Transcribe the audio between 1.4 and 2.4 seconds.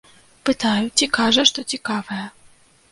што цікавае?